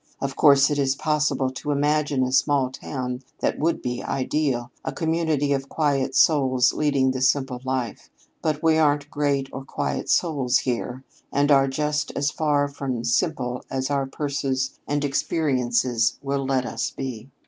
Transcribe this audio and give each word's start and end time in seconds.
Of 0.19 0.35
course 0.35 0.71
it 0.71 0.79
is 0.79 0.95
possible 0.95 1.51
to 1.51 1.69
imagine 1.69 2.23
a 2.23 2.31
small 2.31 2.71
town 2.71 3.21
that 3.39 3.59
would 3.59 3.83
be 3.83 4.01
ideal 4.01 4.71
a 4.83 4.91
community 4.91 5.53
of 5.53 5.69
quiet 5.69 6.15
souls 6.15 6.73
leading 6.73 7.11
the 7.11 7.21
simple 7.21 7.61
life. 7.63 8.09
But 8.41 8.63
we 8.63 8.79
aren't 8.79 9.11
great 9.11 9.47
or 9.53 9.63
quiet 9.63 10.09
souls 10.09 10.57
here, 10.57 11.03
and 11.31 11.51
are 11.51 11.67
just 11.67 12.11
as 12.15 12.31
far 12.31 12.67
from 12.67 13.03
simple 13.03 13.63
as 13.69 13.91
our 13.91 14.07
purses 14.07 14.79
and 14.87 15.05
experience 15.05 16.15
will 16.23 16.47
let 16.47 16.65
us 16.65 16.89
be. 16.89 17.29